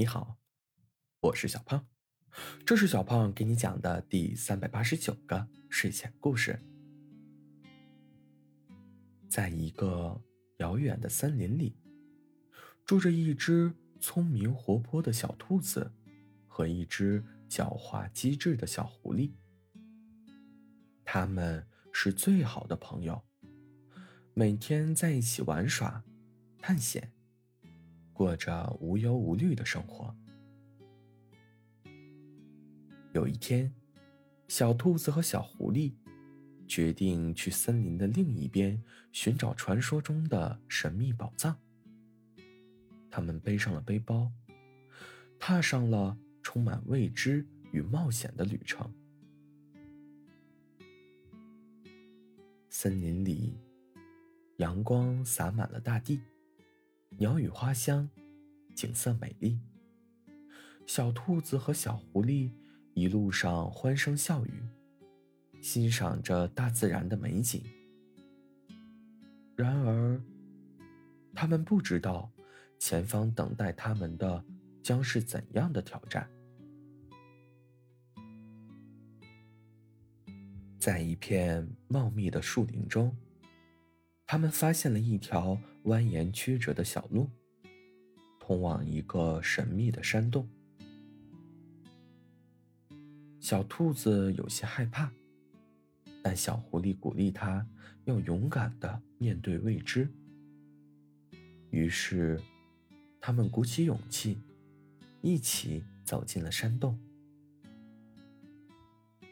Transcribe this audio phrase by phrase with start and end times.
[0.00, 0.38] 你好，
[1.20, 1.86] 我是小胖，
[2.64, 6.58] 这是小胖给你讲的第三百八十九个睡前故事。
[9.28, 10.18] 在一个
[10.56, 11.76] 遥远的森林里，
[12.86, 15.92] 住着一只聪明活泼的小兔子
[16.48, 19.34] 和一只狡猾机智的小狐狸。
[21.04, 23.22] 他们是最好的朋友，
[24.32, 26.02] 每天在一起玩耍、
[26.58, 27.12] 探险。
[28.20, 30.14] 过着无忧无虑的生活。
[33.14, 33.74] 有一天，
[34.46, 35.94] 小兔子和小狐狸
[36.68, 38.78] 决定去森林的另一边
[39.10, 41.58] 寻找传说中的神秘宝藏。
[43.10, 44.30] 他们背上了背包，
[45.38, 48.92] 踏上了充满未知与冒险的旅程。
[52.68, 53.56] 森林里，
[54.58, 56.20] 阳光洒满了大地。
[57.20, 58.08] 鸟语花香，
[58.74, 59.60] 景色美丽。
[60.86, 62.50] 小兔子和小狐狸
[62.94, 64.62] 一路上欢声笑语，
[65.60, 67.62] 欣赏着大自然的美景。
[69.54, 70.18] 然而，
[71.34, 72.32] 他们不知道
[72.78, 74.42] 前方等待他们的
[74.82, 76.26] 将是怎样的挑战。
[80.78, 83.14] 在一片茂密的树林中。
[84.30, 87.28] 他们发现了一条蜿蜒曲折的小路，
[88.38, 90.48] 通往一个神秘的山洞。
[93.40, 95.10] 小兔子有些害怕，
[96.22, 97.66] 但小狐狸鼓励它
[98.04, 100.08] 要勇敢的面对未知。
[101.70, 102.40] 于是，
[103.20, 104.38] 他们鼓起勇气，
[105.22, 106.96] 一起走进了山洞。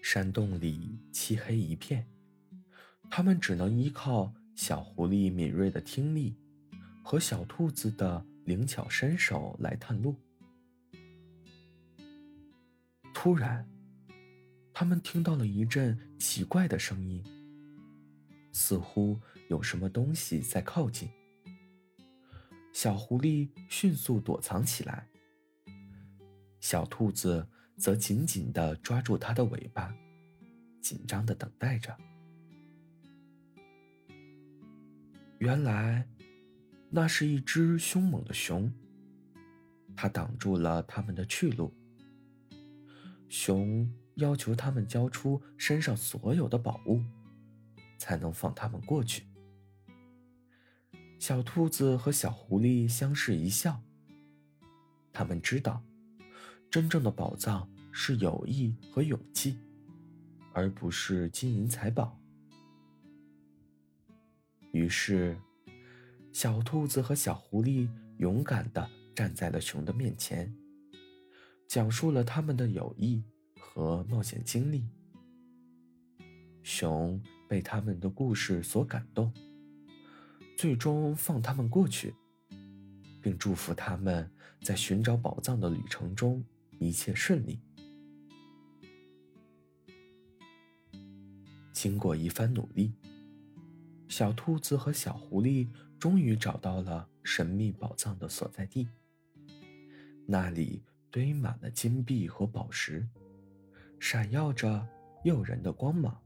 [0.00, 2.06] 山洞里漆黑一片，
[3.10, 4.32] 他们只能依靠。
[4.56, 6.34] 小狐狸敏锐的听力
[7.04, 10.16] 和小兔子的灵巧身手来探路。
[13.12, 13.68] 突然，
[14.72, 17.22] 他们听到了一阵奇怪的声音，
[18.50, 21.10] 似乎有什么东西在靠近。
[22.72, 25.06] 小狐狸迅速躲藏起来，
[26.60, 29.94] 小兔子则紧紧的抓住它的尾巴，
[30.80, 31.94] 紧张的等待着。
[35.38, 36.08] 原来，
[36.88, 38.72] 那是一只凶猛的熊。
[39.94, 41.74] 它挡住了他们的去路。
[43.28, 47.02] 熊要求他们交出身上所有的宝物，
[47.98, 49.26] 才能放他们过去。
[51.18, 53.82] 小兔子和小狐狸相视一笑。
[55.12, 55.82] 他们知道，
[56.70, 59.58] 真正的宝藏是友谊和勇气，
[60.52, 62.18] 而不是金银财宝。
[64.76, 65.34] 于是，
[66.32, 67.88] 小兔子和小狐狸
[68.18, 70.54] 勇敢地站在了熊的面前，
[71.66, 73.24] 讲述了他们的友谊
[73.58, 74.86] 和冒险经历。
[76.62, 79.32] 熊被他们的故事所感动，
[80.58, 82.14] 最终放他们过去，
[83.22, 86.44] 并祝福他们在寻找宝藏的旅程中
[86.78, 87.58] 一切顺利。
[91.72, 92.92] 经过一番努力。
[94.08, 95.68] 小兔子和小狐狸
[95.98, 98.88] 终于找到了神秘宝藏的所在地，
[100.26, 103.06] 那里堆满了金币和宝石，
[103.98, 104.86] 闪耀着
[105.24, 106.16] 诱人的光芒。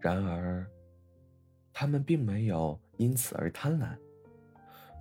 [0.00, 0.64] 然而，
[1.72, 3.96] 他们并没有因此而贪婪，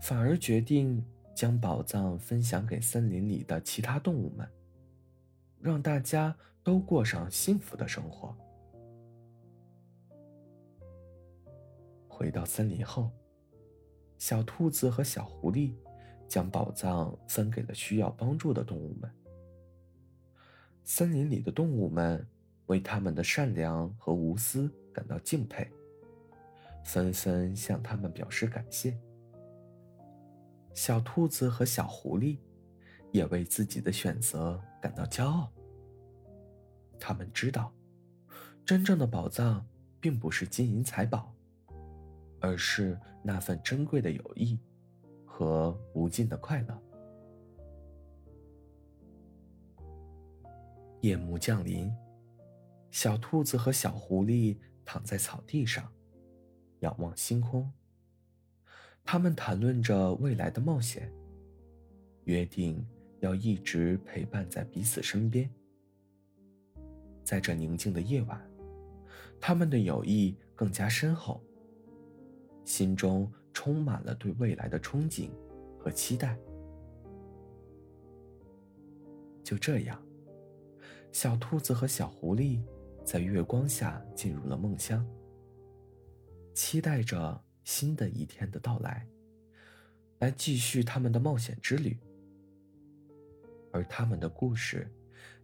[0.02, 1.04] 反而决定
[1.36, 4.50] 将宝藏分享给森林里的其他动物们，
[5.60, 8.36] 让大家都过上幸福的生活。
[12.18, 13.12] 回到森林后，
[14.18, 15.76] 小兔子和小狐狸
[16.28, 19.08] 将宝藏分给了需要帮助的动物们。
[20.84, 22.28] 森林里的动物们
[22.66, 25.70] 为他们的善良和无私感到敬佩，
[26.84, 28.98] 纷纷向他们表示感谢。
[30.74, 32.40] 小兔子和小狐狸
[33.12, 35.54] 也为自己的选择感到骄傲。
[37.00, 37.72] 他们知道，
[38.66, 39.64] 真正的宝藏
[40.00, 41.32] 并不是金银财宝。
[42.48, 44.58] 而是那份珍贵的友谊
[45.26, 46.82] 和无尽的快乐。
[51.02, 51.94] 夜幕降临，
[52.90, 55.92] 小兔子和小狐狸躺在草地上，
[56.80, 57.70] 仰望星空。
[59.04, 61.12] 他们谈论着未来的冒险，
[62.24, 62.86] 约定
[63.20, 65.50] 要一直陪伴在彼此身边。
[67.26, 68.42] 在这宁静的夜晚，
[69.40, 71.44] 他们的友谊更加深厚。
[72.68, 75.30] 心中充满了对未来的憧憬
[75.80, 76.38] 和期待。
[79.42, 80.04] 就这样，
[81.14, 82.62] 小兔子和小狐狸
[83.06, 85.08] 在月光下进入了梦乡，
[86.54, 89.08] 期待着新的一天的到来，
[90.20, 91.98] 来继续他们的冒险之旅。
[93.72, 94.92] 而他们的故事，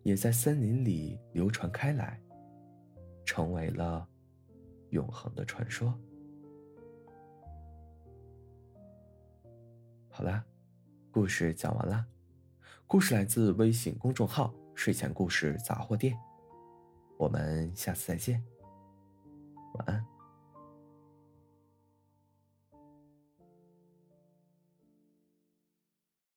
[0.02, 2.22] 也在森林里流传开来，
[3.24, 4.06] 成为了
[4.90, 5.98] 永恒的传说。
[10.16, 10.46] 好啦，
[11.10, 12.06] 故事讲完啦。
[12.86, 16.16] 故事来自微信公众号“睡前故事杂货店”。
[17.18, 18.40] 我们下次再见，
[19.74, 20.13] 晚安。